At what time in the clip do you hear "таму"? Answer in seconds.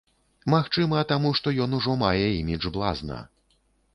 1.11-1.33